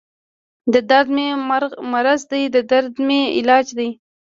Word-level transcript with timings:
دردمې 0.89 1.27
مرض 1.93 2.21
دی 2.31 2.43
دردمې 2.71 3.21
علاج 3.37 3.67
دی 3.77 3.89